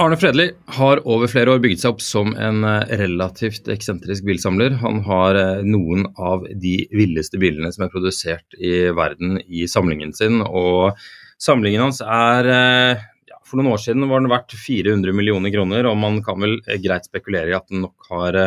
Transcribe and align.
Arne 0.00 0.16
Fredli 0.16 0.46
har 0.78 1.02
over 1.04 1.28
flere 1.28 1.52
år 1.52 1.58
bygget 1.60 1.82
seg 1.82 1.90
opp 1.92 2.00
som 2.00 2.30
en 2.40 2.62
eh, 2.64 2.92
relativt 3.02 3.66
eksentrisk 3.68 4.24
bilsamler. 4.24 4.78
Han 4.80 5.02
har 5.04 5.36
eh, 5.36 5.60
noen 5.60 6.06
av 6.16 6.46
de 6.62 6.86
villeste 6.96 7.36
bilene 7.42 7.68
som 7.74 7.84
er 7.84 7.92
produsert 7.92 8.56
i 8.56 8.88
verden 8.96 9.36
i 9.44 9.66
samlingen 9.68 10.14
sin. 10.16 10.40
Og 10.40 10.96
samlingen 11.36 11.84
hans 11.84 12.00
er 12.00 12.48
eh, 12.48 13.04
ja, 13.28 13.42
For 13.44 13.60
noen 13.60 13.74
år 13.74 13.84
siden 13.84 14.08
var 14.08 14.24
den 14.24 14.32
verdt 14.32 14.56
400 14.56 15.12
millioner 15.20 15.52
kroner, 15.52 15.90
og 15.92 16.00
man 16.00 16.22
kan 16.24 16.40
vel 16.40 16.56
greit 16.80 17.10
spekulere 17.10 17.52
i 17.52 17.58
at 17.58 17.68
den 17.68 17.84
nok 17.84 18.08
har 18.08 18.40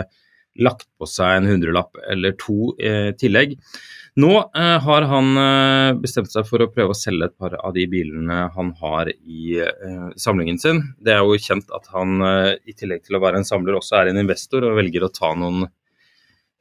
lagt 0.58 0.90
på 0.98 1.06
seg 1.10 1.38
en 1.38 1.52
hundrelapp 1.52 2.02
eller 2.10 2.34
to 2.42 2.74
i 2.82 3.14
tillegg. 3.22 3.60
Nå 4.16 4.34
eh, 4.56 4.80
har 4.86 5.06
han 5.10 5.38
eh, 5.42 5.92
bestemt 5.98 6.30
seg 6.30 6.46
for 6.46 6.62
å 6.62 6.70
prøve 6.70 6.94
å 6.94 6.98
selge 6.98 7.32
et 7.32 7.38
par 7.40 7.56
av 7.58 7.74
de 7.74 7.88
bilene 7.90 8.44
han 8.54 8.70
har 8.78 9.10
i 9.10 9.56
eh, 9.64 10.12
samlingen 10.22 10.60
sin. 10.62 10.84
Det 11.02 11.16
er 11.16 11.24
jo 11.26 11.40
kjent 11.42 11.74
at 11.74 11.90
han 11.96 12.22
eh, 12.22 12.52
i 12.70 12.76
tillegg 12.78 13.08
til 13.08 13.18
å 13.18 13.24
være 13.24 13.42
en 13.42 13.48
samler 13.48 13.80
også 13.80 13.98
er 14.00 14.12
en 14.12 14.22
investor 14.22 14.68
og 14.70 14.78
velger 14.78 15.08
å 15.08 15.12
ta 15.14 15.34
noen 15.34 15.66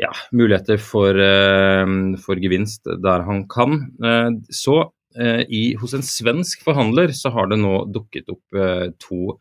ja, 0.01 0.09
muligheter 0.33 0.81
for, 0.81 1.13
eh, 1.13 1.85
for, 2.25 2.41
gevinst 2.41 2.89
der 3.05 3.29
han 3.29 3.45
kan. 3.53 3.83
Eh, 4.01 4.33
så 4.49 4.81
i, 5.13 5.75
hos 5.77 5.93
en 5.93 6.01
svensk 6.01 6.63
forhandler 6.65 7.11
så 7.13 7.29
har 7.35 7.51
det 7.51 7.59
nå 7.61 7.83
dukket 7.93 8.31
opp 8.33 8.57
to 8.97 9.35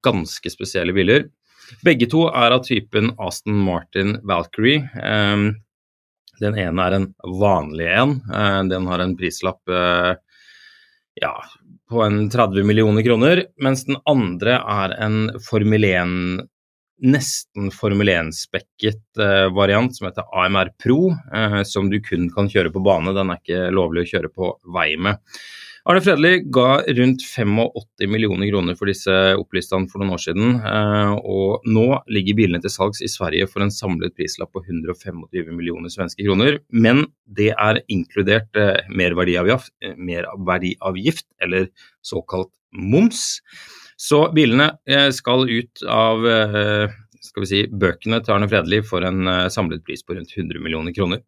ganske 0.00 0.48
spesielle 0.48 0.94
biler. 0.96 1.26
Begge 1.84 2.08
to 2.08 2.22
er 2.30 2.56
av 2.56 2.62
typen 2.64 3.10
Aston 3.20 3.58
Martin 3.66 4.14
Valkyrie. 4.24 4.80
Den 6.40 6.56
ene 6.58 6.86
er 6.86 6.96
en 6.96 7.08
vanlig 7.40 7.88
en. 7.92 8.16
Eh, 8.32 8.60
den 8.70 8.88
har 8.90 9.02
en 9.02 9.16
prislapp 9.18 9.68
eh, 9.68 10.14
ja, 11.20 11.34
på 11.90 12.02
en 12.04 12.22
30 12.32 12.64
millioner 12.64 13.04
kroner, 13.04 13.44
mens 13.62 13.84
den 13.88 14.00
andre 14.08 14.56
er 14.60 14.96
en 15.04 15.20
Formel 15.44 15.84
1 15.84 16.48
nesten 17.00 17.70
Formel 17.72 18.10
1-spekket 18.12 19.20
eh, 19.20 19.46
variant 19.56 19.94
som 19.96 20.08
heter 20.08 20.28
AMR 20.36 20.72
Pro, 20.82 21.14
som 21.64 21.88
du 21.88 21.96
kun 22.04 22.28
kan 22.34 22.48
kjøre 22.52 22.72
på 22.74 22.82
bane. 22.84 23.14
Den 23.16 23.32
er 23.32 23.40
ikke 23.40 23.70
lovlig 23.72 24.04
å 24.04 24.10
kjøre 24.14 24.32
på 24.34 24.52
vei 24.74 24.90
med. 25.00 25.20
Arne 25.90 26.02
Fredli 26.04 26.36
ga 26.54 26.82
rundt 26.86 27.22
85 27.26 28.10
millioner 28.12 28.46
kroner 28.46 28.76
for 28.78 28.86
disse 28.86 29.14
opplistene 29.34 29.90
for 29.90 29.98
noen 29.98 30.12
år 30.14 30.20
siden. 30.22 30.52
Eh, 30.62 31.14
og 31.18 31.64
nå 31.66 31.86
ligger 32.14 32.36
bilene 32.38 32.60
til 32.62 32.70
salgs 32.70 33.00
i 33.02 33.08
Sverige 33.10 33.48
for 33.50 33.64
en 33.64 33.72
samlet 33.74 34.14
prislapp 34.14 34.52
på 34.54 34.62
125 34.62 35.50
millioner 35.50 35.90
svenske 35.90 36.22
kroner. 36.22 36.60
Men 36.70 37.08
det 37.26 37.48
er 37.56 37.82
inkludert 37.90 38.54
eh, 38.54 38.86
merverdiavgift, 38.86 39.74
eh, 39.82 41.42
eller 41.42 41.66
såkalt 42.06 42.52
moms. 42.70 43.40
Så 43.98 44.28
bilene 44.36 44.70
skal 45.12 45.42
ut 45.50 45.82
av 45.90 46.22
skal 47.20 47.42
vi 47.42 47.48
si, 47.50 47.58
bøkene 47.68 48.22
til 48.22 48.32
Arne 48.32 48.46
Fredli 48.48 48.78
for 48.86 49.04
en 49.04 49.28
samlet 49.52 49.82
pris 49.84 50.06
på 50.06 50.14
rundt 50.16 50.32
100 50.38 50.62
millioner 50.62 50.94
kroner. 50.96 51.20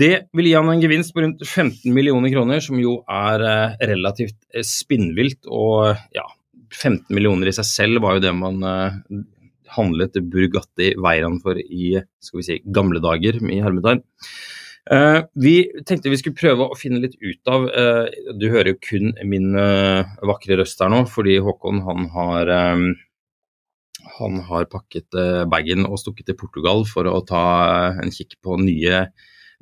Det 0.00 0.14
vil 0.36 0.48
gi 0.48 0.54
han 0.56 0.70
en 0.72 0.80
gevinst 0.80 1.12
på 1.12 1.24
rundt 1.24 1.42
15 1.44 1.92
millioner 1.92 2.32
kroner, 2.32 2.62
som 2.64 2.78
jo 2.80 3.00
er 3.10 3.42
eh, 3.44 3.74
relativt 3.90 4.38
eh, 4.54 4.64
spinnvilt. 4.64 5.44
Og 5.52 5.90
ja, 6.16 6.24
15 6.72 7.10
millioner 7.12 7.50
i 7.50 7.54
seg 7.56 7.68
selv 7.68 8.04
var 8.04 8.16
jo 8.16 8.24
det 8.24 8.32
man 8.36 8.64
eh, 8.64 8.96
handlet 9.76 10.16
Burgatti 10.32 10.94
Veyron 10.98 11.40
for 11.42 11.58
i 11.60 11.98
skal 12.22 12.40
vi 12.40 12.46
si, 12.46 12.58
gamle 12.72 13.02
dager, 13.02 13.38
i 13.44 13.60
hermetegn. 13.62 14.02
Uh, 14.90 15.20
vi 15.36 15.68
tenkte 15.86 16.10
vi 16.10 16.16
skulle 16.18 16.38
prøve 16.40 16.64
å 16.64 16.76
finne 16.78 17.02
litt 17.02 17.12
ut 17.20 17.50
av 17.52 17.66
uh, 17.68 18.08
Du 18.40 18.46
hører 18.48 18.72
jo 18.72 18.78
kun 18.80 19.10
min 19.28 19.52
uh, 19.52 20.08
vakre 20.26 20.56
røst 20.58 20.80
her 20.82 20.88
nå, 20.90 21.02
fordi 21.06 21.36
Håkon 21.44 21.82
han 21.84 22.08
har 22.14 22.50
um, 22.72 22.86
han 24.16 24.40
har 24.48 24.66
pakket 24.72 25.14
bagen 25.52 25.84
og 25.84 26.00
stukket 26.00 26.30
til 26.30 26.38
Portugal 26.40 26.82
for 26.88 27.06
å 27.06 27.20
ta 27.28 27.44
en 28.00 28.10
kikk 28.10 28.38
på 28.42 28.56
nye 28.64 29.04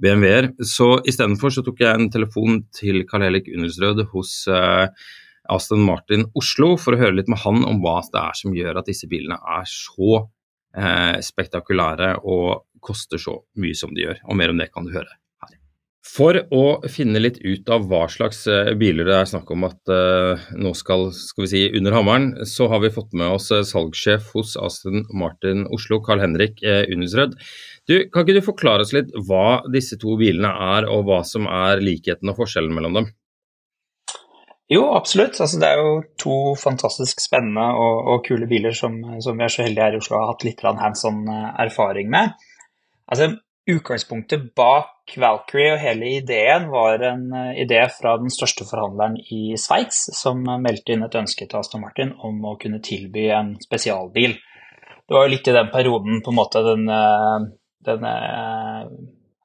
BMW-er. 0.03 0.53
Så 0.65 0.99
istedenfor 1.09 1.53
så 1.55 1.65
tok 1.67 1.83
jeg 1.83 1.95
en 1.95 2.11
telefon 2.13 2.63
til 2.75 3.03
Karl 3.09 3.27
Helik 3.27 3.51
Undersrød 3.55 4.05
hos 4.13 4.33
uh, 4.51 4.87
Aston 5.51 5.83
Martin 5.85 6.27
Oslo 6.39 6.75
for 6.81 6.95
å 6.95 7.01
høre 7.01 7.19
litt 7.19 7.31
med 7.31 7.41
han 7.45 7.65
om 7.67 7.81
hva 7.83 8.01
det 8.13 8.21
er 8.23 8.39
som 8.39 8.57
gjør 8.57 8.81
at 8.81 8.91
disse 8.91 9.09
bilene 9.11 9.39
er 9.59 9.69
så 9.71 10.25
uh, 10.25 11.17
spektakulære 11.25 12.19
og 12.23 12.67
koster 12.85 13.21
så 13.21 13.41
mye 13.59 13.77
som 13.77 13.95
de 13.95 14.07
gjør. 14.07 14.23
Og 14.29 14.39
mer 14.39 14.55
om 14.55 14.61
det 14.61 14.71
kan 14.75 14.87
du 14.87 14.95
høre. 14.95 15.19
For 16.09 16.39
å 16.55 16.63
finne 16.89 17.21
litt 17.21 17.37
ut 17.45 17.69
av 17.71 17.85
hva 17.91 18.07
slags 18.11 18.41
uh, 18.49 18.73
biler 18.81 19.07
det 19.07 19.17
er 19.19 19.29
snakk 19.29 19.51
om 19.53 19.67
at 19.69 19.93
nå 20.57 20.73
skal, 20.79 21.11
skal 21.15 21.45
vi 21.45 21.51
si, 21.53 21.63
under 21.79 21.95
hammeren, 21.95 22.31
så 22.49 22.71
har 22.73 22.81
vi 22.83 22.93
fått 22.95 23.13
med 23.19 23.37
oss 23.37 23.51
salgssjef 23.71 24.33
hos 24.35 24.57
Aston 24.57 25.05
Martin 25.13 25.67
Oslo, 25.75 26.01
Carl 26.05 26.25
Henrik 26.25 26.63
Unisrød. 26.65 27.37
Du, 27.89 27.95
kan 28.13 28.25
ikke 28.25 28.41
du 28.41 28.45
forklare 28.45 28.85
oss 28.85 28.95
litt 28.97 29.13
hva 29.29 29.61
disse 29.73 30.01
to 30.01 30.17
bilene 30.21 30.51
er, 30.75 30.89
og 30.89 31.07
hva 31.09 31.23
som 31.29 31.49
er 31.49 31.85
likheten 31.85 32.33
og 32.33 32.41
forskjellen 32.41 32.75
mellom 32.77 33.01
dem? 33.01 33.13
Jo, 34.69 34.83
absolutt. 34.93 35.39
Altså, 35.41 35.57
det 35.61 35.69
er 35.69 35.81
jo 35.81 35.93
to 36.21 36.35
fantastisk 36.61 37.23
spennende 37.25 37.65
og, 37.73 38.01
og 38.13 38.27
kule 38.27 38.49
biler 38.51 38.75
som, 38.77 38.99
som, 39.25 39.39
vi 39.39 39.47
er 39.47 39.53
så 39.53 39.65
heldige 39.65 39.87
her 39.87 39.97
i 39.97 40.01
Oslo 40.03 40.19
har 40.19 40.35
hatt 40.35 40.45
litt 40.45 40.61
hands 40.67 41.07
on 41.09 41.23
eh, 41.33 41.47
erfaring 41.65 42.11
med. 42.13 42.35
Altså, 43.09 43.31
Utgangspunktet 43.69 44.49
bak 44.57 45.13
Valkyrie 45.21 45.75
og 45.75 45.83
hele 45.83 46.15
ideen 46.19 46.69
var 46.73 47.05
en 47.05 47.29
eh, 47.37 47.63
idé 47.65 47.83
fra 47.93 48.17
den 48.21 48.33
største 48.33 48.65
forhandleren 48.69 49.19
i 49.35 49.55
Sveits, 49.61 50.07
som 50.17 50.41
meldte 50.63 50.95
inn 50.95 51.05
et 51.05 51.17
ønske 51.21 51.47
til 51.47 51.61
Aston 51.61 51.85
Martin 51.85 52.15
om 52.25 52.41
å 52.49 52.57
kunne 52.61 52.81
tilby 52.85 53.29
en 53.35 53.55
spesialbil. 53.61 54.37
Det 55.09 55.17
var 55.17 55.25
jo 55.25 55.33
litt 55.33 55.49
i 55.49 55.57
den 55.57 55.73
perioden 55.73 56.21
på 56.25 56.33
en 56.33 56.41
måte 56.41 56.65
den 56.65 56.89
den 56.89 57.49
denne 57.89 58.15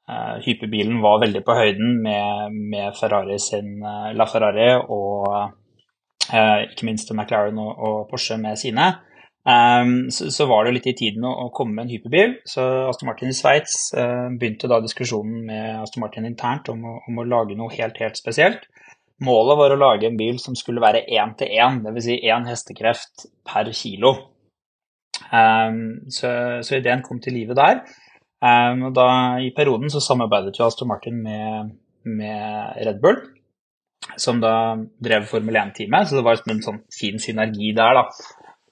uh, 0.09 0.35
hyperbilen 0.43 1.01
var 1.03 1.21
veldig 1.23 1.43
på 1.45 1.55
høyden 1.57 1.99
med, 2.03 2.57
med 2.73 2.97
Ferrari 2.97 3.39
sin 3.41 3.77
uh, 3.83 4.11
La 4.17 4.27
Ferrari 4.29 4.69
og 4.81 5.27
uh, 5.31 6.59
ikke 6.67 6.87
minst 6.89 7.13
McLaren 7.13 7.59
og, 7.61 7.71
og, 7.77 7.97
Porsche 8.11 8.39
med 8.41 8.59
sine. 8.59 8.91
Um, 9.43 10.07
så, 10.07 10.29
så, 10.31 10.45
var 10.47 10.63
det 10.63 10.77
litt 10.77 10.85
i 10.87 10.95
tiden 10.95 11.25
å, 11.27 11.33
å, 11.45 11.49
komme 11.55 11.75
med 11.75 11.85
en 11.85 11.93
hyperbil. 11.95 12.37
Så 12.47 12.63
Aston 12.87 13.09
Martin 13.09 13.31
i 13.33 13.35
Sveits 13.35 13.89
begynte 13.93 14.69
da 14.71 14.79
diskusjonen 14.83 15.41
med 15.49 15.81
Aston 15.81 16.05
Martin 16.05 16.29
internt 16.29 16.71
om 16.71 16.85
å, 16.87 16.99
om 17.09 17.19
å 17.19 17.27
lage 17.27 17.57
noe 17.59 17.73
helt, 17.75 17.99
helt 17.99 18.19
spesielt. 18.19 18.69
Målet 19.23 19.59
var 19.59 19.73
å 19.73 19.79
lage 19.79 20.07
en 20.09 20.17
bil 20.19 20.39
som 20.41 20.55
skulle 20.57 20.83
være 20.83 21.05
én 21.13 21.35
til 21.39 21.51
én, 21.53 21.81
dvs. 21.83 22.07
Si 22.07 22.15
én 22.31 22.47
hestekreft 22.49 23.27
per 23.47 23.69
kilo. 23.75 24.13
Um, 25.29 26.09
så, 26.11 26.31
så, 26.65 26.79
ideen 26.79 27.03
kom 27.05 27.21
til 27.23 27.37
live 27.37 27.55
der. 27.57 27.83
Um, 28.43 28.89
og 28.89 28.97
da, 28.97 29.07
I 29.39 29.53
perioden 29.55 29.91
så 29.93 30.01
samarbeidet 30.03 30.57
jo 30.57 30.65
Aston 30.65 30.89
Martin 30.89 31.21
med, 31.23 31.75
med 32.03 32.81
Red 32.83 32.99
Bull, 33.03 33.21
som 34.19 34.41
da 34.43 34.75
drev 35.03 35.29
Formel 35.29 35.61
1-teamet, 35.61 36.09
så 36.09 36.17
det 36.17 36.25
var 36.25 36.41
en 36.51 36.65
sånn 36.65 36.81
fin 36.91 37.21
synergi 37.21 37.71
der. 37.77 38.01
da. 38.01 38.07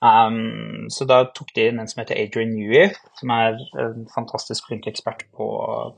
Um, 0.01 0.87
så 0.89 1.05
da 1.05 1.19
tok 1.29 1.51
de 1.53 1.67
inn 1.69 1.81
en 1.81 1.89
som 1.89 2.01
heter 2.01 2.17
Adrian 2.17 2.55
Newey, 2.55 2.89
som 3.19 3.33
er 3.35 3.59
en 3.83 4.07
fantastisk 4.09 4.65
flink 4.69 4.87
ekspert 4.89 5.27
på, 5.37 5.47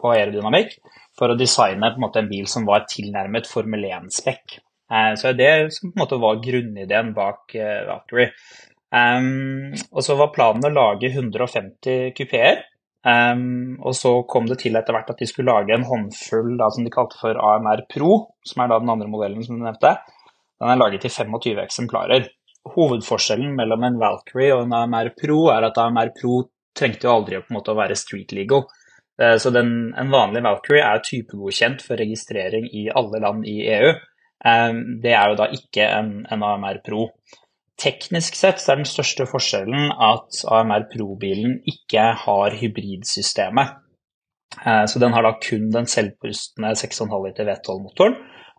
på 0.01 0.11
aerodynamikk, 0.11 0.75
for 1.15 1.31
å 1.31 1.39
designe 1.39 1.88
en, 1.88 2.01
måte, 2.03 2.19
en 2.19 2.27
bil 2.31 2.50
som 2.51 2.67
var 2.67 2.83
tilnærmet 2.91 3.47
Formel 3.47 3.88
1-spekk. 3.88 4.59
Uh, 4.91 5.13
så 5.19 5.31
det 5.38 5.53
som 5.77 5.89
på 5.89 5.95
en 5.95 6.03
måte 6.03 6.19
var 6.21 6.44
grunnideen 6.44 7.15
bak 7.15 7.55
uh, 7.55 7.79
Valkyrie. 7.88 8.33
Um, 8.94 9.71
og 9.89 10.03
så 10.06 10.19
var 10.19 10.33
planen 10.35 10.67
å 10.67 10.73
lage 10.73 11.09
150 11.09 12.11
kupeer. 12.17 12.65
Um, 13.03 13.79
og 13.83 13.95
så 13.99 14.13
kom 14.29 14.45
det 14.47 14.61
til 14.61 14.77
etter 14.79 14.95
hvert 14.95 15.09
at 15.11 15.19
de 15.19 15.27
skulle 15.27 15.51
lage 15.51 15.75
en 15.75 15.88
håndfull 15.88 16.53
da, 16.59 16.69
som 16.71 16.85
de 16.85 16.91
kalte 16.94 17.17
for 17.19 17.39
AMR 17.39 17.88
Pro, 17.91 18.19
som 18.47 18.63
er 18.63 18.71
da 18.71 18.83
den 18.83 18.91
andre 18.94 19.09
modellen 19.11 19.44
som 19.44 19.57
du 19.57 19.65
nevnte. 19.65 19.95
Den 20.61 20.71
er 20.71 20.79
laget 20.79 21.07
i 21.07 21.11
25 21.11 21.59
eksemplarer. 21.65 22.29
Hovedforskjellen 22.74 23.56
mellom 23.57 23.83
en 23.83 24.00
Valkyrie 24.01 24.54
og 24.56 24.65
en 24.65 24.77
AMR 24.77 25.12
Pro 25.19 25.50
er 25.54 25.68
at 25.68 25.80
AMR 25.81 26.13
Pro 26.15 26.39
trengte 26.77 27.10
jo 27.10 27.18
aldri 27.18 27.42
på 27.42 27.51
en 27.51 27.60
måte 27.60 27.74
å 27.74 27.77
være 27.77 28.00
street 28.00 28.33
legal. 28.36 28.65
Uh, 29.19 29.36
så 29.38 29.51
den, 29.54 29.92
en 30.00 30.13
vanlig 30.13 30.42
Valkyrie 30.45 30.86
er 30.88 31.04
typegodkjent 31.06 31.83
for 31.86 32.01
registrering 32.01 32.69
i 32.71 32.88
alle 32.89 33.21
land 33.24 33.45
i 33.50 33.60
EU. 33.75 33.94
Um, 34.44 34.81
det 35.04 35.13
er 35.15 35.31
jo 35.31 35.39
da 35.39 35.50
ikke 35.56 35.86
en, 36.00 36.15
en 36.31 36.48
AMR 36.48 36.81
Pro. 36.86 37.10
Teknisk 37.80 38.36
sett 38.38 38.62
så 38.62 38.74
er 38.74 38.81
den 38.81 38.89
største 38.89 39.25
forskjellen 39.27 39.92
at 39.92 40.44
AMR 40.48 40.86
Pro-bilen 40.92 41.57
ikke 41.69 42.12
har 42.24 42.56
hybridsystemet. 42.59 43.80
Eh, 44.66 44.86
så 44.86 45.00
den 45.00 45.13
har 45.13 45.25
da 45.25 45.33
kun 45.42 45.71
den 45.74 45.88
selvpustende 45.89 46.75
6,5 46.77 47.16
liter 47.25 47.50
V12-motoren 47.50 48.13
eh, 48.13 48.52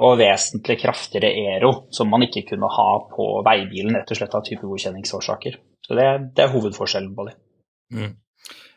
og 0.00 0.18
vesentlig 0.20 0.78
kraftigere 0.82 1.32
Ero, 1.56 1.72
som 1.94 2.10
man 2.12 2.26
ikke 2.26 2.44
kunne 2.50 2.70
ha 2.72 2.90
på 3.10 3.26
veibilen, 3.46 3.96
rett 3.96 4.12
og 4.12 4.20
slett 4.20 4.36
av 4.36 4.44
typegodkjenningsårsaker. 4.46 5.58
Så 5.86 5.98
det, 5.98 6.06
det, 6.36 6.44
er 6.44 6.54
hovedforskjellen 6.54 7.12
på 7.16 7.28
dem. 7.28 7.42
Mm. 7.94 8.14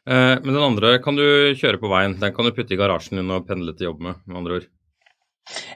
Eh, 0.10 0.36
men 0.44 0.52
den 0.54 0.66
andre 0.66 0.98
kan 1.04 1.18
du 1.18 1.26
kjøre 1.58 1.82
på 1.82 1.92
veien. 1.92 2.18
Den 2.22 2.36
kan 2.36 2.48
du 2.48 2.54
putte 2.56 2.76
i 2.76 2.80
garasjen 2.80 3.22
din 3.22 3.34
og 3.34 3.48
pendle 3.50 3.76
til 3.78 3.92
jobb 3.92 4.04
med, 4.06 4.22
med 4.26 4.42
andre 4.42 4.60
ord. 4.60 4.70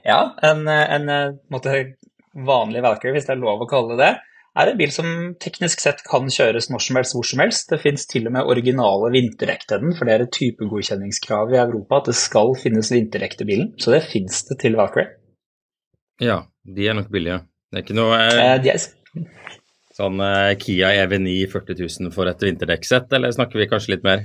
Ja, 0.05 0.19
en, 0.45 0.67
en 0.69 1.09
måte, 1.49 1.73
vanlig 2.33 2.83
Valkyrie, 2.85 3.15
hvis 3.17 3.27
det 3.29 3.35
er 3.35 3.41
lov 3.41 3.63
å 3.63 3.69
kalle 3.69 3.97
det, 3.97 4.11
er 4.53 4.69
en 4.69 4.77
bil 4.77 4.91
som 4.93 5.07
teknisk 5.41 5.81
sett 5.81 6.03
kan 6.05 6.27
kjøres 6.29 6.69
når 6.69 6.83
som 6.85 6.99
helst, 6.99 7.15
hvor 7.17 7.25
som 7.25 7.41
helst. 7.41 7.71
Det 7.71 7.81
finnes 7.81 8.05
til 8.09 8.27
og 8.29 8.35
med 8.35 8.49
originale 8.53 9.09
vinterdekk 9.15 9.65
til 9.69 9.81
den, 9.81 9.95
for 9.97 10.05
det 10.05 10.15
er 10.15 10.25
et 10.25 10.35
typegodkjenningskrav 10.35 11.53
i 11.55 11.61
Europa 11.63 12.01
at 12.01 12.11
det 12.11 12.17
skal 12.19 12.53
finnes 12.61 12.91
vinterdekk 12.93 13.39
til 13.39 13.49
bilen. 13.49 13.71
Så 13.81 13.95
det 13.95 14.03
finnes 14.05 14.43
det 14.49 14.59
til 14.61 14.77
Valkyrie. 14.79 15.09
Ja, 16.21 16.43
de 16.63 16.87
er 16.87 16.99
nok 16.99 17.09
billige. 17.13 17.41
Det 17.71 17.79
er 17.79 17.87
ikke 17.87 17.97
noe 17.97 18.19
eh, 18.21 18.55
de 18.61 18.75
er... 18.75 18.85
sånn 19.97 20.21
eh, 20.21 20.53
Kia 20.61 20.93
EV9 21.01 21.33
40 21.49 21.81
000 21.81 22.13
for 22.13 22.29
et 22.29 22.45
vinterdekksett, 22.45 23.09
eller 23.17 23.33
snakker 23.33 23.61
vi 23.61 23.69
kanskje 23.71 23.95
litt 23.95 24.05
mer? 24.05 24.21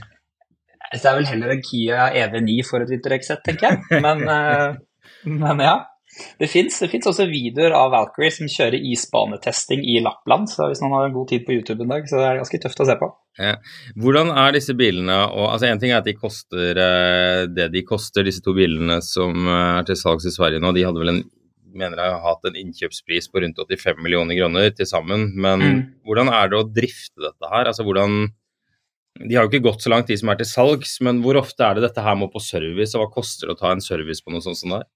Det 0.92 1.04
er 1.04 1.16
vel 1.16 1.28
heller 1.28 1.54
en 1.54 1.64
Kia 1.64 2.10
EV9 2.26 2.58
for 2.68 2.84
et 2.84 2.92
vinterdekksett, 2.92 3.40
tenker 3.48 3.72
jeg. 3.72 4.02
Men, 4.04 4.28
eh, 4.28 4.76
men 5.44 5.64
ja. 5.64 5.78
Det 6.38 6.48
fins 6.50 6.80
også 6.82 7.28
videoer 7.30 7.74
av 7.76 7.92
Valkyrie 7.94 8.34
som 8.34 8.50
kjører 8.50 8.84
isbanetesting 8.92 9.84
i 9.86 9.98
Lappland. 10.04 10.50
Så 10.50 10.68
hvis 10.70 10.82
noen 10.82 10.96
har 10.96 11.14
god 11.14 11.30
tid 11.30 11.46
på 11.46 11.56
YouTube 11.56 11.84
en 11.84 11.94
dag, 11.94 12.06
så 12.10 12.20
er 12.20 12.36
det 12.36 12.42
ganske 12.44 12.62
tøft 12.64 12.82
å 12.84 12.88
se 12.88 12.98
på. 13.00 13.10
Ja. 13.38 13.54
Hvordan 13.98 14.32
er 14.34 14.54
disse 14.56 14.74
bilene 14.74 15.14
og, 15.28 15.44
altså 15.52 15.68
En 15.68 15.78
ting 15.78 15.92
er 15.92 16.00
at 16.00 16.08
de 16.08 16.16
koster 16.18 16.80
eh, 16.82 17.44
det 17.46 17.68
de 17.70 17.84
koster, 17.86 18.26
disse 18.26 18.42
to 18.42 18.54
bilene 18.56 18.98
som 19.04 19.46
eh, 19.46 19.74
er 19.78 19.86
til 19.86 19.98
salgs 20.00 20.26
i 20.26 20.34
Sverige 20.34 20.62
nå. 20.62 20.74
De 20.74 20.86
hadde 20.88 21.02
vel 21.02 21.14
en 21.14 21.24
mener 21.78 22.00
jeg 22.00 22.14
har 22.14 22.24
hatt 22.24 22.48
en 22.48 22.58
innkjøpspris 22.58 23.30
på 23.30 23.42
rundt 23.44 23.60
85 23.60 24.02
millioner 24.02 24.38
kroner 24.38 24.70
til 24.74 24.88
sammen. 24.88 25.28
Men 25.36 25.62
mm. 25.62 25.80
hvordan 26.08 26.30
er 26.32 26.50
det 26.50 26.60
å 26.60 26.66
drifte 26.66 27.22
dette 27.22 27.50
her? 27.52 27.70
Altså 27.70 27.86
hvordan 27.86 28.20
De 29.18 29.34
har 29.34 29.46
jo 29.46 29.50
ikke 29.52 29.66
gått 29.66 29.84
så 29.84 29.92
langt, 29.92 30.10
de 30.10 30.16
som 30.18 30.30
er 30.30 30.38
til 30.38 30.46
salgs, 30.46 30.98
men 31.04 31.22
hvor 31.24 31.38
ofte 31.40 31.66
er 31.66 31.76
det 31.76 31.88
dette 31.88 32.04
her 32.04 32.14
må 32.18 32.28
på 32.30 32.42
service, 32.42 32.94
og 32.94 33.02
hva 33.02 33.10
koster 33.16 33.48
det 33.48 33.56
å 33.56 33.60
ta 33.62 33.72
en 33.74 33.82
service 33.82 34.22
på 34.22 34.30
noe 34.30 34.44
sånt 34.44 34.60
som 34.60 34.74
det 34.74 34.82
her? 34.82 34.88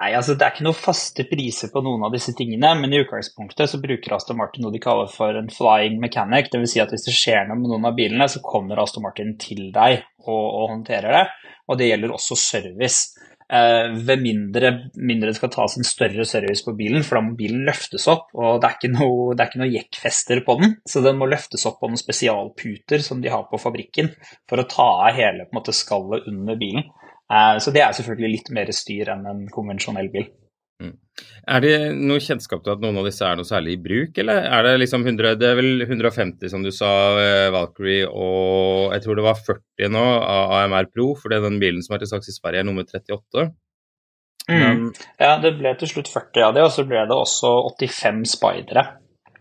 Nei, 0.00 0.14
altså 0.16 0.32
Det 0.32 0.46
er 0.46 0.54
ikke 0.54 0.64
noen 0.64 0.80
faste 0.80 1.26
priser 1.28 1.68
på 1.72 1.82
noen 1.84 2.06
av 2.06 2.14
disse 2.14 2.32
tingene, 2.36 2.72
men 2.80 2.92
i 2.94 3.02
utgangspunktet 3.02 3.68
så 3.68 3.80
bruker 3.82 4.14
Aston 4.16 4.38
Martin 4.38 4.64
noe 4.64 4.72
de 4.72 4.80
kaller 4.80 5.10
for 5.12 5.36
en 5.36 5.50
flying 5.52 5.98
mechanic. 6.00 6.48
Dvs. 6.48 6.72
Si 6.72 6.80
at 6.80 6.94
hvis 6.94 7.04
det 7.04 7.16
skjer 7.16 7.50
noe 7.50 7.60
med 7.60 7.68
noen 7.68 7.90
av 7.90 7.98
bilene, 7.98 8.28
så 8.32 8.40
kommer 8.44 8.80
Aston 8.80 9.04
Martin 9.04 9.34
til 9.40 9.66
deg 9.74 10.00
og, 10.24 10.40
og 10.40 10.70
håndterer 10.72 11.18
det. 11.18 11.26
Og 11.68 11.76
det 11.76 11.90
gjelder 11.90 12.16
også 12.16 12.38
service. 12.40 13.28
Eh, 13.50 13.92
ved 14.06 14.22
mindre, 14.22 14.70
mindre, 14.94 15.32
det 15.32 15.36
skal 15.40 15.50
tas 15.50 15.74
en 15.76 15.86
større 15.86 16.24
service 16.28 16.62
på 16.62 16.74
bilen, 16.78 17.02
for 17.02 17.18
da 17.18 17.24
må 17.26 17.34
bilen 17.38 17.64
løftes 17.66 18.06
opp. 18.08 18.28
Og 18.38 18.60
det 18.62 18.68
er 18.68 18.76
ikke 18.78 18.92
noe, 18.94 19.34
det 19.36 19.48
noe 19.58 19.68
jekkfester 19.68 20.40
på 20.46 20.56
den, 20.62 20.76
så 20.88 21.02
den 21.04 21.18
må 21.18 21.26
løftes 21.28 21.66
opp 21.68 21.80
på 21.82 21.90
noen 21.90 22.00
spesialputer 22.00 23.02
som 23.02 23.20
de 23.20 23.32
har 23.32 23.48
på 23.50 23.60
fabrikken 23.60 24.12
for 24.48 24.62
å 24.62 24.68
ta 24.70 24.86
av 25.08 25.18
hele 25.18 25.48
måte, 25.52 25.74
skallet 25.74 26.30
under 26.30 26.56
bilen. 26.60 26.88
Eh, 27.30 27.56
så 27.62 27.72
det 27.74 27.82
er 27.84 27.96
selvfølgelig 27.96 28.32
litt 28.34 28.52
mer 28.54 28.70
styr 28.74 29.12
enn 29.14 29.26
en 29.30 29.42
konvensjonell 29.52 30.10
bil. 30.12 30.28
Mm. 30.80 30.94
Er 31.52 31.62
det 31.62 31.72
noe 31.98 32.22
kjennskap 32.24 32.62
til 32.64 32.72
at 32.72 32.82
noen 32.82 32.98
av 33.02 33.06
disse 33.06 33.26
er 33.26 33.36
noe 33.36 33.48
særlig 33.48 33.76
i 33.76 33.80
bruk, 33.84 34.18
eller 34.22 34.46
er 34.48 34.64
det 34.64 34.76
liksom 34.80 35.04
100, 35.04 35.36
det 35.40 35.50
er 35.50 35.58
vel 35.58 35.84
150 35.84 36.52
som 36.52 36.64
du 36.64 36.70
sa, 36.74 36.90
eh, 37.20 37.48
Valkyrie, 37.52 38.06
og 38.08 38.94
jeg 38.96 39.04
tror 39.04 39.18
det 39.18 39.26
var 39.26 39.42
40 39.48 39.92
nå 39.92 40.04
av 40.04 40.54
AMR 40.62 40.88
Pro, 40.94 41.12
for 41.18 41.30
det 41.30 41.40
er 41.40 41.48
den 41.48 41.60
bilen 41.62 41.84
som 41.84 41.96
er 41.96 42.02
til 42.02 42.12
saks 42.14 42.32
i 42.32 42.36
Sverige, 42.36 42.64
er 42.64 42.70
nummer 42.70 42.88
38. 42.88 43.50
Mm. 44.50 44.86
Ja, 45.20 45.34
det 45.38 45.52
ble 45.60 45.74
til 45.78 45.92
slutt 45.92 46.08
40 46.10 46.46
av 46.48 46.56
det, 46.56 46.64
og 46.64 46.72
så 46.74 46.86
ble 46.88 47.04
det 47.06 47.16
også 47.16 47.52
85 47.76 48.24
speidere. 48.32 48.86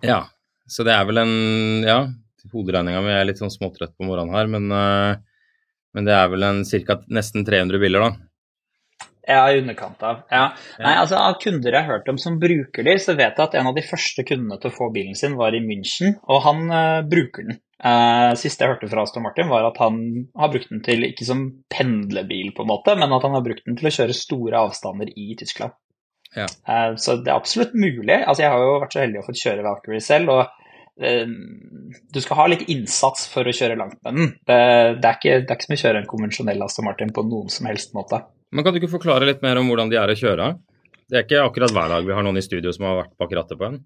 Ja, 0.05 0.25
så 0.69 0.85
det 0.85 0.93
er 0.93 1.07
vel 1.07 1.23
en 1.23 1.33
Ja, 1.87 2.03
hoderegninga 2.53 3.01
mi 3.03 3.11
er 3.15 3.25
litt 3.27 3.39
sånn 3.41 3.51
småtrøtt 3.51 3.95
på 3.97 4.07
morgenen 4.07 4.35
her, 4.35 4.51
men 4.51 4.69
uh, 4.71 5.17
men 5.99 6.07
det 6.07 6.15
er 6.15 6.29
vel 6.31 6.45
en 6.47 6.63
ca. 6.63 6.95
nesten 7.11 7.43
300 7.43 7.81
biler, 7.81 8.05
da? 8.07 8.29
Ja, 9.29 9.43
i 9.51 9.59
underkant 9.59 10.01
av. 10.01 10.21
Ja. 10.31 10.45
Nei, 10.81 10.93
altså 10.97 11.19
Av 11.19 11.35
kunder 11.41 11.75
jeg 11.75 11.85
har 11.85 11.99
hørt 11.99 12.07
om 12.09 12.17
som 12.17 12.39
bruker 12.41 12.87
de, 12.87 12.95
så 13.03 13.13
vet 13.19 13.35
jeg 13.35 13.43
at 13.45 13.57
en 13.59 13.67
av 13.69 13.75
de 13.75 13.83
første 13.85 14.23
kundene 14.25 14.57
til 14.61 14.71
å 14.71 14.77
få 14.77 14.87
bilen 14.95 15.17
sin, 15.19 15.35
var 15.37 15.53
i 15.53 15.61
München, 15.61 16.15
og 16.25 16.39
han 16.47 16.63
uh, 16.71 17.01
bruker 17.05 17.45
den. 17.45 17.59
Uh, 17.83 18.31
siste 18.39 18.63
jeg 18.63 18.73
hørte 18.73 18.89
fra 18.89 19.03
Aston 19.03 19.27
Martin, 19.27 19.51
var 19.51 19.67
at 19.67 19.77
han 19.83 19.99
har 20.39 20.53
brukt 20.55 20.71
den 20.71 20.81
til 20.87 21.05
ikke 21.05 21.27
som 21.27 21.43
pendlebil, 21.69 22.55
på 22.55 22.65
en 22.65 22.71
måte, 22.71 22.95
men 22.97 23.13
at 23.13 23.27
han 23.27 23.37
har 23.37 23.45
brukt 23.45 23.67
den 23.67 23.77
til 23.77 23.91
å 23.91 23.93
kjøre 23.99 24.17
store 24.17 24.63
avstander 24.63 25.11
i 25.13 25.27
Tyskland. 25.37 25.75
Ja. 26.33 26.47
Uh, 26.63 26.95
så 26.95 27.19
det 27.19 27.29
er 27.29 27.37
absolutt 27.37 27.75
mulig. 27.77 28.15
Altså, 28.23 28.47
Jeg 28.47 28.55
har 28.55 28.65
jo 28.65 28.79
vært 28.85 28.95
så 28.97 29.03
heldig 29.03 29.21
å 29.21 29.27
få 29.27 29.37
kjøre 29.43 29.67
Valkyrie 29.67 30.07
selv, 30.07 30.33
og 30.33 30.68
du 30.99 32.19
skal 32.21 32.39
ha 32.41 32.47
litt 32.51 32.65
innsats 32.71 33.27
for 33.31 33.47
å 33.47 33.53
kjøre 33.55 33.77
langt 33.79 33.99
med 34.03 34.17
den. 34.17 34.33
Det, 34.43 34.57
det, 34.99 35.11
er, 35.11 35.15
ikke, 35.15 35.37
det 35.43 35.53
er, 35.53 35.55
ikke, 35.55 35.67
som 35.67 35.75
å 35.77 35.81
kjøre 35.83 36.01
en 36.01 36.09
konvensjonell 36.09 36.65
Aston 36.65 36.87
Martin 36.89 37.13
på 37.15 37.23
noen 37.27 37.53
som 37.53 37.69
helst 37.69 37.95
måte. 37.95 38.21
Men 38.51 38.65
Kan 38.65 38.75
du 38.75 38.81
ikke 38.81 38.95
forklare 38.97 39.29
litt 39.29 39.43
mer 39.45 39.61
om 39.61 39.69
hvordan 39.69 39.91
de 39.91 39.99
er 40.01 40.11
å 40.11 40.17
kjøre? 40.19 40.49
Det 41.09 41.17
er 41.17 41.25
ikke 41.25 41.45
akkurat 41.45 41.73
hver 41.73 41.93
dag 41.93 42.05
vi 42.05 42.13
har 42.17 42.25
noen 42.25 42.37
i 42.37 42.45
studio 42.45 42.73
som 42.75 42.89
har 42.89 42.99
vært 43.03 43.15
bak 43.21 43.31
rattet 43.37 43.59
på 43.59 43.69
en. 43.69 43.79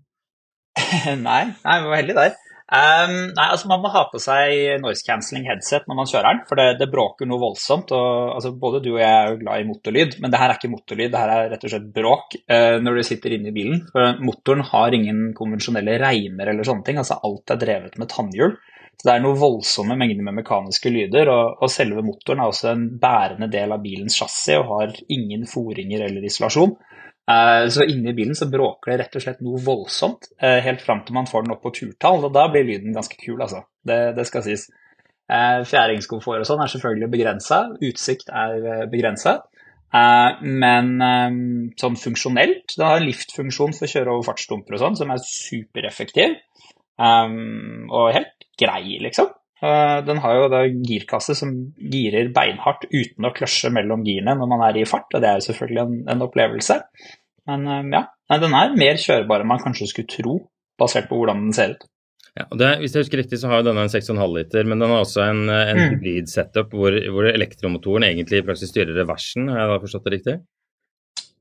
nei, 1.28 1.44
nei, 1.54 1.78
vi 1.84 1.92
var 1.92 2.02
heldige 2.02 2.26
der. 2.26 2.53
Um, 2.74 3.28
nei, 3.38 3.48
altså 3.54 3.70
Man 3.70 3.84
må 3.84 3.92
ha 3.94 4.02
på 4.10 4.18
seg 4.22 4.80
noise 4.82 5.06
cancelling 5.06 5.46
headset 5.46 5.86
når 5.86 5.98
man 6.00 6.08
kjører 6.10 6.26
den, 6.32 6.40
for 6.50 6.58
det, 6.58 6.68
det 6.80 6.90
bråker 6.90 7.30
noe 7.30 7.42
voldsomt. 7.44 7.94
Og, 7.94 8.32
altså, 8.40 8.54
både 8.58 8.82
du 8.82 8.96
og 8.96 9.02
jeg 9.04 9.12
er 9.14 9.30
jo 9.30 9.40
glad 9.44 9.62
i 9.62 9.68
motorlyd, 9.70 10.18
men 10.24 10.34
det 10.34 10.42
her 10.42 10.50
er 10.50 10.58
ikke 10.58 10.74
motorlyd, 10.74 11.12
det 11.14 11.22
her 11.22 11.34
er 11.36 11.50
rett 11.54 11.68
og 11.68 11.74
slett 11.76 11.90
bråk 11.94 12.38
uh, 12.42 12.80
når 12.82 12.98
du 12.98 13.04
sitter 13.06 13.38
inne 13.38 13.52
i 13.52 13.56
bilen. 13.56 13.84
For 13.94 14.24
motoren 14.26 14.66
har 14.72 14.98
ingen 14.98 15.26
konvensjonelle 15.38 16.00
reimer 16.02 16.50
eller 16.50 16.66
sånne 16.66 16.88
ting, 16.88 17.02
altså 17.02 17.20
alt 17.22 17.54
er 17.54 17.62
drevet 17.62 18.00
med 18.02 18.10
tannhjul. 18.14 18.58
Så 18.94 19.10
det 19.10 19.14
er 19.14 19.24
noe 19.24 19.38
voldsomme 19.38 19.98
mengder 20.00 20.26
med 20.26 20.40
mekaniske 20.42 20.90
lyder, 20.94 21.30
og, 21.30 21.62
og 21.66 21.72
selve 21.74 22.02
motoren 22.06 22.42
er 22.42 22.50
også 22.50 22.72
en 22.72 22.88
bærende 23.02 23.50
del 23.54 23.74
av 23.74 23.82
bilens 23.86 24.18
chassis 24.18 24.58
og 24.58 24.70
har 24.70 24.98
ingen 25.14 25.46
foringer 25.50 26.08
eller 26.08 26.26
isolasjon. 26.26 26.74
Eh, 27.32 27.70
så 27.70 27.86
inni 27.88 28.12
bilen 28.14 28.36
så 28.36 28.50
bråker 28.52 28.92
det 28.92 28.98
rett 29.00 29.14
og 29.16 29.24
slett 29.24 29.44
noe 29.46 29.62
voldsomt, 29.64 30.28
eh, 30.42 30.60
helt 30.66 30.82
fram 30.84 31.06
til 31.06 31.16
man 31.16 31.30
får 31.30 31.46
den 31.46 31.56
opp 31.56 31.62
på 31.64 31.72
turtall, 31.78 32.26
og 32.28 32.34
da 32.36 32.50
blir 32.52 32.68
lyden 32.68 32.96
ganske 32.96 33.16
kul, 33.20 33.40
altså. 33.40 33.64
Det, 33.86 34.00
det 34.18 34.26
skal 34.28 34.44
sies. 34.44 34.68
Eh, 35.32 35.62
fjæringskomfort 35.68 36.44
og 36.44 36.50
sånn 36.50 36.64
er 36.66 36.72
selvfølgelig 36.74 37.12
begrensa, 37.14 37.62
utsikt 37.80 38.30
er 38.30 38.88
begrensa. 38.92 39.40
Men 40.42 40.88
sånn 41.78 41.96
funksjonelt, 42.02 42.74
det 42.74 42.82
har 42.82 43.04
liftfunksjon 43.04 43.76
for 43.78 43.86
å 43.86 43.92
kjøre 43.92 44.16
over 44.16 44.26
fartsdumper 44.26 44.74
og 44.74 44.82
sånn, 44.82 44.96
som 44.98 45.12
er 45.14 45.22
supereffektiv. 45.22 46.34
Og 46.98 48.08
helt 48.16 48.48
grei, 48.58 48.98
liksom. 49.06 49.30
Den 49.64 50.18
har 50.20 50.34
jo 50.36 50.48
da 50.52 50.66
girkasse 50.68 51.38
som 51.40 51.54
girer 51.78 52.34
beinhardt 52.36 52.84
uten 52.92 53.28
å 53.28 53.32
kløsje 53.32 53.70
mellom 53.72 54.02
girene 54.04 54.34
når 54.36 54.50
man 54.52 54.64
er 54.66 54.82
i 54.82 54.84
fart, 54.90 55.08
og 55.16 55.24
det 55.24 55.30
er 55.30 55.38
jo 55.40 55.46
selvfølgelig 55.46 55.82
en, 55.86 55.94
en 56.12 56.26
opplevelse. 56.26 56.80
Men 57.50 57.66
eh, 57.68 57.90
ja, 57.96 58.04
den 58.42 58.56
er 58.58 58.78
mer 58.80 59.00
kjørbar 59.00 59.44
enn 59.44 59.52
man 59.52 59.64
kanskje 59.64 59.90
skulle 59.92 60.12
tro, 60.12 60.38
basert 60.80 61.10
på 61.10 61.20
hvordan 61.20 61.46
den 61.48 61.56
ser 61.56 61.76
ut. 61.76 61.86
Ja, 62.34 62.48
og 62.48 62.58
det, 62.58 62.70
Hvis 62.82 62.96
jeg 62.96 63.06
husker 63.06 63.20
riktig, 63.22 63.38
så 63.38 63.52
har 63.52 63.62
jo 63.62 63.68
denne 63.68 63.84
en 63.86 63.94
6,5 63.94 64.24
liter, 64.34 64.66
men 64.66 64.82
den 64.82 64.90
har 64.90 65.04
også 65.04 65.22
en, 65.28 65.44
en 65.54 65.78
mm. 65.78 65.84
hybrid-setup 65.92 66.72
hvor, 66.74 66.96
hvor, 67.14 67.28
elektromotoren 67.30 68.08
egentlig 68.08 68.42
i 68.42 68.46
praksis 68.48 68.74
styrer 68.74 68.96
reversen, 68.98 69.52
har 69.54 69.62
jeg 69.62 69.70
da 69.70 69.82
forstått 69.84 70.08
det 70.08 70.16
riktig? 70.16 70.38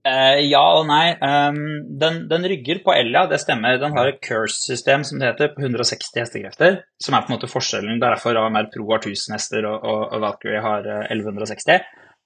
Uh, 0.03 0.41
ja 0.43 0.63
og 0.81 0.89
nei. 0.89 1.15
Um, 1.23 1.59
den, 2.01 2.25
den, 2.31 2.47
rygger 2.51 2.81
på 2.83 2.95
Elia, 2.95 3.29
det 3.31 3.39
stemmer. 3.43 3.79
Den 3.79 3.95
har 3.95 4.11
et 4.11 4.23
Curse-system 4.25 5.07
som 5.07 5.23
det 5.23 5.31
heter, 5.31 5.53
på 5.55 5.63
160 5.63 6.19
hestekrefter. 6.19 6.81
Som 7.03 7.15
er 7.15 7.23
på 7.23 7.31
en 7.31 7.37
måte 7.37 7.51
forskjellen. 7.51 8.01
Derfor 8.03 8.41
AMR 8.41 8.71
Pro 8.73 8.89
har 8.91 9.03
1000 9.03 9.37
hester 9.37 9.69
og, 9.71 9.87
og, 9.87 10.17
Valkyrie 10.25 10.65
har 10.65 10.89
1160. 11.05 11.77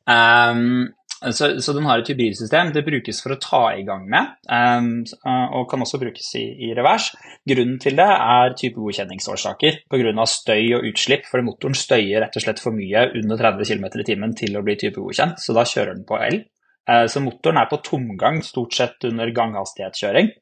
Eh, 0.08 0.54
um, 0.56 0.86
så, 1.16 1.60
så, 1.60 1.72
den 1.72 1.86
har 1.88 2.00
et 2.00 2.08
hybridsystem. 2.12 2.72
Det 2.72 2.84
brukes 2.84 3.20
for 3.24 3.34
å 3.34 3.38
ta 3.40 3.62
i 3.76 3.84
gang 3.88 4.04
med, 4.08 4.34
um, 4.52 4.90
og 5.26 5.64
kan 5.70 5.80
også 5.84 6.00
brukes 6.00 6.28
i, 6.38 6.44
i, 6.68 6.72
revers. 6.76 7.08
Grunnen 7.48 7.78
til 7.82 7.96
det 7.98 8.08
er 8.08 8.56
typegodkjenningsårsaker 8.60 9.80
pga. 9.92 10.26
støy 10.28 10.76
og 10.76 10.90
utslipp. 10.92 11.28
For 11.28 11.44
motoren 11.44 11.76
støyer 11.76 12.24
rett 12.24 12.36
og 12.36 12.44
slett 12.44 12.60
for 12.62 12.76
mye 12.76 13.08
under 13.16 13.40
30 13.40 13.68
km 13.68 13.88
i 13.88 14.08
timen 14.12 14.36
til 14.36 14.56
å 14.56 14.64
bli 14.64 14.76
typegodkjent, 14.80 15.40
så 15.40 15.56
da 15.56 15.64
kjører 15.68 15.96
den 15.96 16.08
på 16.08 16.20
el. 16.20 16.44
Uh, 16.86 17.04
så 17.10 17.22
motoren 17.22 17.60
er 17.60 17.70
på 17.70 17.80
tomgang 17.84 18.42
stort 18.46 18.76
sett 18.76 19.06
under 19.08 19.30
ganghastighetskjøring. 19.34 20.32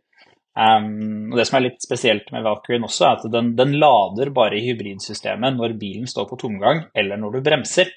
Um, 0.54 1.32
og 1.32 1.40
Det 1.40 1.48
som 1.48 1.58
er 1.58 1.66
litt 1.66 1.82
spesielt 1.82 2.30
med 2.30 2.44
Valkyrien 2.46 2.86
også, 2.86 3.08
er 3.08 3.18
at 3.18 3.26
den, 3.32 3.54
den 3.58 3.74
lader 3.82 4.30
bare 4.34 4.58
i 4.58 4.64
hybridsystemet 4.68 5.56
når 5.56 5.74
bilen 5.80 6.06
står 6.06 6.28
på 6.30 6.38
tomgang 6.44 6.84
eller 6.94 7.18
når 7.18 7.38
du 7.38 7.46
bremser. 7.48 7.90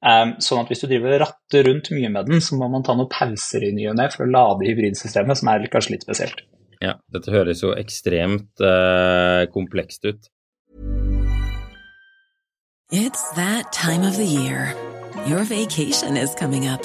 Um, 0.00 0.34
sånn 0.40 0.62
at 0.62 0.70
hvis 0.72 0.80
du 0.80 0.88
driver 0.88 1.18
ratter 1.20 1.66
rundt 1.68 1.90
mye 1.92 2.08
med 2.12 2.28
den, 2.28 2.40
så 2.44 2.56
må 2.56 2.68
man 2.72 2.84
ta 2.84 2.94
noen 2.96 3.10
pauser 3.12 3.64
i 3.64 3.72
ny 3.76 3.86
og 3.90 3.98
ne 4.00 4.08
for 4.12 4.24
å 4.24 4.32
lade 4.32 4.68
hybridsystemet, 4.68 5.40
som 5.40 5.52
er 5.52 5.68
kanskje 5.72 5.96
litt 5.96 6.06
spesielt. 6.08 6.44
Ja, 6.80 6.94
dette 7.12 7.32
høres 7.32 7.60
jo 7.60 7.74
ekstremt 7.76 8.62
uh, 8.64 9.44
komplekst 9.52 10.08
ut. 10.08 10.30
It's 12.90 13.28
that 13.36 13.72
time 13.72 14.02
of 14.02 14.16
the 14.16 14.24
year. 14.24 14.74
Your 15.28 15.44
vacation 15.44 16.16
is 16.16 16.34
coming 16.34 16.66
up. 16.66 16.84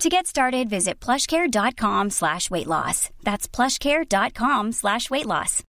To 0.00 0.08
get 0.08 0.26
started, 0.26 0.70
visit 0.70 0.98
plushcare.com 0.98 2.08
slash 2.08 2.50
weight 2.50 2.66
loss. 2.66 3.10
That's 3.22 3.46
plushcare.com 3.46 4.72
slash 4.72 5.10
weight 5.10 5.26
loss. 5.26 5.62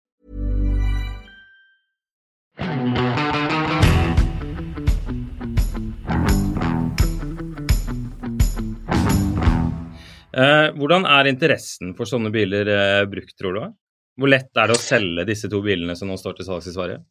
Eh, 10.32 10.68
hvordan 10.80 11.04
er 11.04 11.28
interessen 11.28 11.92
for 11.92 12.08
sånne 12.08 12.32
biler 12.32 12.72
eh, 12.72 13.04
brukt, 13.04 13.36
tror 13.36 13.52
du? 13.52 13.66
Hvor 14.16 14.32
lett 14.32 14.56
er 14.56 14.72
det 14.72 14.78
å 14.78 14.80
selge 14.80 15.28
disse 15.28 15.52
to 15.52 15.60
bilene 15.60 15.92
som 15.92 16.08
nå 16.08 16.16
står 16.16 16.40
til 16.40 16.48
salgs 16.48 16.72
i 16.72 16.72
Sverige? 16.72 17.02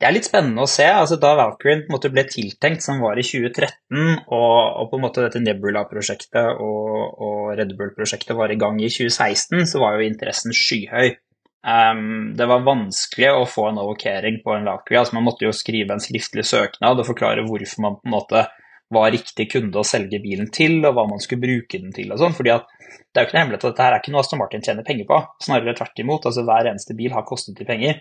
Det 0.00 0.08
er 0.08 0.14
litt 0.16 0.24
spennende 0.24 0.64
å 0.64 0.70
se. 0.70 0.86
altså 0.88 1.18
Da 1.20 1.34
Valkyrien 1.36 1.82
ble 1.84 2.22
tiltenkt, 2.24 2.80
som 2.80 3.02
var 3.04 3.18
i 3.20 3.24
2013, 3.26 4.22
og, 4.32 4.54
og 4.80 4.86
på 4.88 4.96
en 4.96 5.02
måte 5.04 5.24
dette 5.26 5.42
Nebula-prosjektet 5.44 6.62
og, 6.64 7.18
og, 7.20 7.50
Red 7.58 7.74
Bull-prosjektet 7.76 8.32
var 8.38 8.52
i 8.52 8.56
gang 8.60 8.78
i 8.80 8.88
2016, 8.88 9.66
så 9.68 9.82
var 9.82 9.98
jo 9.98 10.06
interessen 10.08 10.56
skyhøy. 10.56 11.18
Um, 11.60 12.30
det 12.32 12.46
var 12.48 12.64
vanskelig 12.64 13.34
å 13.36 13.44
få 13.44 13.66
en 13.68 13.82
allokering 13.82 14.38
på 14.40 14.54
en 14.54 14.70
Valkyrie. 14.70 15.02
altså 15.02 15.18
Man 15.18 15.26
måtte 15.26 15.44
jo 15.44 15.52
skrive 15.52 15.92
en 15.92 16.00
skriftlig 16.00 16.46
søknad 16.48 17.02
og 17.02 17.08
forklare 17.10 17.44
hvorfor 17.44 17.84
man 17.84 17.98
på 18.00 18.08
en 18.08 18.14
måte 18.14 18.46
var 18.90 19.12
riktig 19.12 19.50
kunde 19.52 19.78
å 19.82 19.86
selge 19.86 20.18
bilen 20.22 20.48
til, 20.50 20.80
og 20.80 20.96
hva 20.96 21.04
man 21.10 21.20
skulle 21.22 21.44
bruke 21.44 21.78
den 21.78 21.92
til. 21.94 22.08
og 22.10 22.22
sånn, 22.22 22.36
fordi 22.38 22.54
at 22.56 22.64
Det 23.12 23.20
er 23.20 23.22
jo 23.22 23.28
ikke 23.28 23.36
noe 23.36 23.42
hemmelighet 23.44 23.64
at 23.64 23.70
dette 23.70 23.84
her 23.84 23.94
er 23.94 24.00
ikke 24.00 24.12
noe 24.14 24.24
Aston 24.24 24.40
Martin 24.40 24.64
tjener 24.64 24.86
penger 24.86 25.06
på. 25.06 25.20
Snarere 25.44 25.76
tvert 25.76 26.00
imot. 26.02 26.26
altså 26.26 26.46
Hver 26.48 26.72
eneste 26.72 26.96
bil 26.96 27.12
har 27.12 27.28
kostet 27.28 27.60
de 27.60 27.68
penger. 27.68 28.00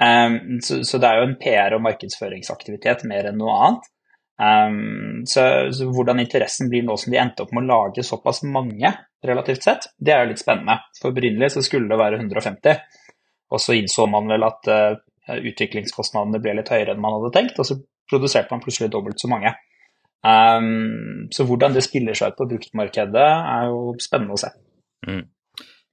Um, 0.00 0.58
så, 0.64 0.80
så, 0.84 0.98
det 0.98 1.08
er 1.08 1.20
jo 1.20 1.26
en 1.28 1.36
PR- 1.38 1.76
og 1.76 1.84
markedsføringsaktivitet 1.84 3.04
mer 3.10 3.30
enn 3.30 3.38
noe 3.38 3.54
annet. 3.66 3.90
Um, 4.34 5.22
så, 5.30 5.44
så, 5.70 5.86
hvordan 5.94 6.22
interessen 6.24 6.70
blir 6.70 6.82
nå 6.86 6.96
som 6.98 7.14
de 7.14 7.20
endte 7.22 7.44
opp 7.44 7.52
med 7.54 7.68
å 7.68 7.70
lage 7.70 8.02
såpass 8.06 8.42
mange, 8.48 8.90
relativt 9.24 9.64
sett, 9.64 9.86
det 9.96 10.14
er 10.14 10.24
jo 10.24 10.32
litt 10.32 10.42
spennende. 10.42 10.80
For 10.98 11.14
opprinnelig 11.14 11.54
så 11.54 11.62
skulle 11.64 11.88
det 11.92 12.00
være 12.00 12.18
150, 12.20 12.80
og 13.54 13.62
så 13.62 13.76
innså 13.78 14.08
man 14.10 14.26
vel 14.28 14.46
at 14.46 14.72
uh, 14.72 14.96
utviklingskostnadene 15.38 16.42
ble 16.42 16.58
litt 16.58 16.72
høyere 16.74 16.96
enn 16.96 17.04
man 17.04 17.16
hadde 17.18 17.32
tenkt, 17.38 17.60
og 17.62 17.68
så 17.68 17.78
produserte 18.10 18.52
man 18.52 18.64
plutselig 18.64 18.90
dobbelt 18.92 19.22
så 19.22 19.30
mange. 19.30 19.54
Um, 20.24 21.28
så 21.32 21.44
hvordan 21.44 21.76
det 21.76 21.84
spiller 21.84 22.16
seg 22.16 22.32
ut 22.32 22.40
på 22.40 22.48
bruktmarkedet, 22.50 23.30
er 23.54 23.70
jo 23.70 23.94
spennende 24.02 24.36
å 24.36 24.40
se. 24.40 24.50
Mm. 25.06 25.24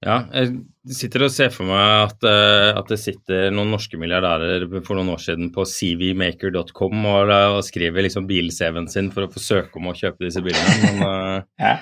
Ja, 0.01 0.15
jeg 0.34 0.96
sitter 0.98 1.27
og 1.27 1.34
ser 1.34 1.51
for 1.53 1.70
meg 1.70 2.08
at, 2.08 2.24
uh, 2.25 2.72
at, 2.79 2.88
det 2.89 2.98
sitter 2.98 3.51
noen 3.53 3.70
norske 3.70 4.00
milliardærer 4.01 4.65
for 4.81 4.98
noen 4.98 5.12
år 5.13 5.22
siden 5.22 5.51
på 5.53 5.65
cvmaker.com 5.70 7.05
og, 7.05 7.29
og, 7.29 7.60
skriver 7.67 8.08
liksom 8.08 8.25
bil-CV-en 8.29 8.89
sin 8.89 9.12
for 9.13 9.27
å 9.27 9.29
få 9.29 9.43
søke 9.43 9.77
om 9.77 9.91
å 9.91 9.98
kjøpe 9.98 10.25
disse 10.25 10.41
bilene. 10.41 10.79
Men, 10.88 11.05
uh, 11.05 11.38
ja. 11.62 11.75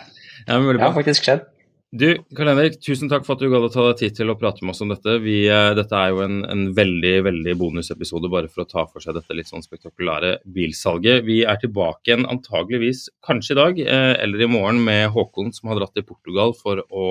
Ja, 0.50 0.60
det 0.60 0.84
har 0.84 0.94
faktisk 0.98 1.30
skjedd. 1.30 1.48
Du, 1.90 2.06
Karl 2.38 2.52
Henrik, 2.52 2.76
tusen 2.86 3.10
takk 3.10 3.24
for 3.26 3.34
at 3.34 3.42
du 3.42 3.50
gadd 3.50 3.66
å 3.66 3.72
ta 3.74 3.88
deg 3.88 4.04
tid 4.04 4.20
til 4.20 4.30
å 4.30 4.38
prate 4.38 4.62
med 4.62 4.76
oss 4.76 4.84
om 4.84 4.92
dette. 4.92 5.16
Vi, 5.24 5.40
dette 5.80 6.04
er 6.04 6.12
jo 6.12 6.20
en, 6.22 6.44
en, 6.46 6.68
veldig 6.78 7.16
veldig 7.26 7.56
bonusepisode 7.58 8.30
bare 8.30 8.52
for 8.52 8.62
å 8.66 8.70
ta 8.70 8.84
for 8.86 9.02
seg 9.02 9.16
dette 9.18 9.34
litt 9.34 9.50
sånn 9.50 9.64
spektakulære 9.66 10.36
bilsalget. 10.54 11.24
Vi 11.26 11.42
er 11.48 11.58
tilbake 11.64 12.12
igjen 12.12 12.28
antageligvis 12.30 13.08
kanskje 13.26 13.56
i 13.56 13.60
dag 13.64 13.84
eller 13.90 14.44
i 14.44 14.52
morgen 14.52 14.84
med 14.86 15.08
Håkon 15.16 15.56
som 15.56 15.72
har 15.72 15.80
dratt 15.80 15.96
til 15.98 16.06
Portugal 16.06 16.54
for 16.60 16.84
å 16.92 17.10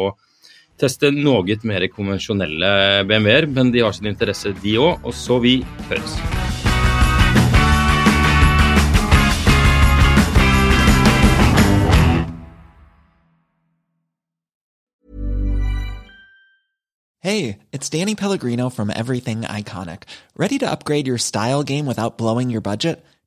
teste 0.78 1.11
noe 1.14 1.58
mer 1.66 1.88
konvensjonelle 1.92 3.04
BMW-er, 3.08 3.47
men 3.50 3.73
de 3.75 3.82
har 3.85 3.92
sin 3.97 4.06
interesse, 4.11 4.54
de 4.62 4.78
òg. 4.78 5.04
Og 5.04 5.14
så 5.14 5.38
vi 5.42 5.61
høres. 5.90 6.18
Hey, 17.20 17.58
it's 17.73 17.90
Danny 17.90 18.14
Pellegrino 18.14 18.70
from 18.70 18.90
Everything 18.90 19.42
Iconic. 19.42 20.04
Ready 20.37 20.56
to 20.58 20.70
upgrade 20.70 21.06
your 21.06 21.18
style 21.18 21.62
game 21.62 21.85
without 21.85 22.16
blowing 22.16 22.49
your 22.49 22.62
budget? 22.62 23.04